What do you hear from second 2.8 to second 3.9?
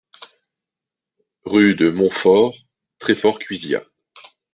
Treffort-Cuisiat